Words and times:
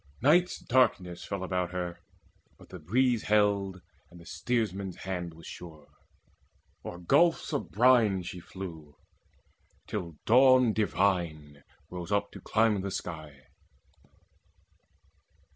Night's 0.19 0.57
darkness 0.57 1.23
fell 1.23 1.43
about 1.43 1.69
her, 1.69 1.99
but 2.57 2.69
the 2.69 2.79
breeze 2.79 3.21
Held, 3.21 3.81
and 4.09 4.19
the 4.19 4.25
steersman's 4.25 4.95
hand 5.03 5.35
was 5.35 5.45
sure. 5.45 5.89
O'er 6.83 6.97
gulfs 6.97 7.53
Of 7.53 7.69
brine 7.69 8.23
she 8.23 8.39
flew, 8.39 8.95
till 9.85 10.15
Dawn 10.25 10.73
divine 10.73 11.61
rose 11.91 12.11
up 12.11 12.31
To 12.31 12.41
climb 12.41 12.81
the 12.81 12.89
sky. 12.89 13.41